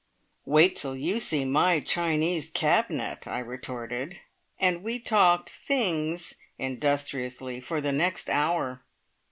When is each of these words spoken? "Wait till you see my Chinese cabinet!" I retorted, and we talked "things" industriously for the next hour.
"Wait 0.45 0.75
till 0.75 0.95
you 0.95 1.19
see 1.19 1.45
my 1.45 1.79
Chinese 1.79 2.49
cabinet!" 2.49 3.27
I 3.27 3.37
retorted, 3.37 4.19
and 4.59 4.81
we 4.81 4.97
talked 4.97 5.51
"things" 5.51 6.33
industriously 6.57 7.61
for 7.61 7.81
the 7.81 7.91
next 7.91 8.27
hour. 8.27 8.83